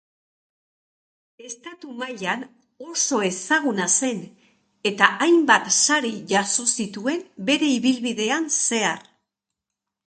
Estatu-mailan 1.49 2.45
oso 2.93 3.19
ezaguna 3.27 3.87
zen, 3.99 4.25
eta 4.93 5.13
hainbat 5.27 5.71
sari 5.81 6.13
jaso 6.35 6.67
zituen 6.81 7.25
bere 7.51 7.75
ibilbidean 7.79 8.51
zehar. 8.67 9.09